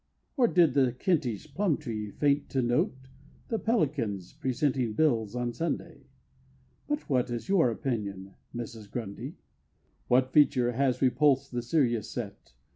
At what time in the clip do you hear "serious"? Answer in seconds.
11.61-12.09